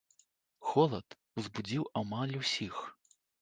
[0.69, 2.81] Холад узбудзіў амаль усіх.